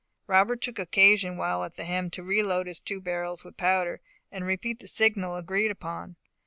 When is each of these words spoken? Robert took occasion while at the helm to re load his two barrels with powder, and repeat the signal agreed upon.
Robert 0.25 0.61
took 0.61 0.79
occasion 0.79 1.37
while 1.37 1.63
at 1.63 1.75
the 1.75 1.85
helm 1.85 2.09
to 2.09 2.23
re 2.23 2.41
load 2.41 2.65
his 2.65 2.79
two 2.79 2.99
barrels 2.99 3.43
with 3.43 3.55
powder, 3.55 4.01
and 4.31 4.43
repeat 4.47 4.79
the 4.79 4.87
signal 4.87 5.35
agreed 5.35 5.69
upon. 5.69 6.15